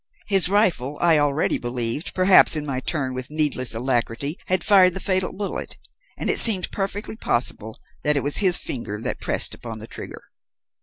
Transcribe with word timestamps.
His 0.25 0.49
rifle, 0.49 0.97
I 0.99 1.19
already 1.19 1.59
believed, 1.59 2.15
perhaps 2.15 2.55
in 2.55 2.65
my 2.65 2.79
turn 2.79 3.13
with 3.13 3.29
needless 3.29 3.75
alacrity, 3.75 4.35
had 4.47 4.63
fired 4.63 4.95
the 4.95 4.99
fatal 4.99 5.31
bullet, 5.31 5.77
and 6.17 6.27
it 6.27 6.39
seemed 6.39 6.71
perfectly 6.71 7.15
possible 7.15 7.77
that 8.03 8.17
it 8.17 8.23
was 8.23 8.37
his 8.39 8.57
finger 8.57 8.99
that 9.03 9.21
pressed 9.21 9.53
upon 9.53 9.77
the 9.77 9.85
trigger. 9.85 10.23